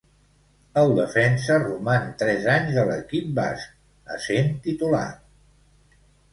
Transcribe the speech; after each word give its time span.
El 0.83 0.93
defensa 0.99 1.57
roman 1.65 2.07
tres 2.23 2.49
anys 2.55 2.81
a 2.85 2.87
l'equip 2.89 3.29
basc, 3.43 3.79
essent 4.19 4.53
titular. 4.67 5.07